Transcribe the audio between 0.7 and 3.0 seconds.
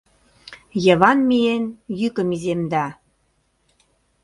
Йыван, миен, йӱкым иземда.